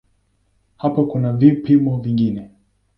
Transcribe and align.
Hapo 0.77 1.05
kuna 1.05 1.33
vipimo 1.33 1.97
vingine. 1.99 2.49